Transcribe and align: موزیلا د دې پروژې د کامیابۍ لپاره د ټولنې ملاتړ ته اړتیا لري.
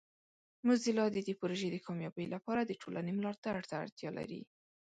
موزیلا 0.65 1.05
د 1.11 1.17
دې 1.27 1.33
پروژې 1.41 1.69
د 1.71 1.77
کامیابۍ 1.85 2.25
لپاره 2.35 2.61
د 2.65 2.71
ټولنې 2.81 3.11
ملاتړ 3.17 3.57
ته 3.69 3.75
اړتیا 3.83 4.09
لري. 4.19 4.41